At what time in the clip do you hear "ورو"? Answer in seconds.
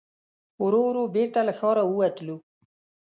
0.63-0.81, 0.87-1.03